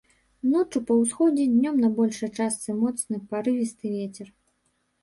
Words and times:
Ноччу 0.53 0.79
па 0.87 0.93
ўсходзе, 1.01 1.45
днём 1.57 1.75
на 1.83 1.91
большай 2.01 2.33
частцы 2.39 2.69
моцны 2.81 3.25
парывісты 3.31 3.97
вецер. 4.01 4.27